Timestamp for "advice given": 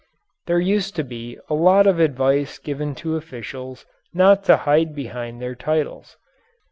1.99-2.95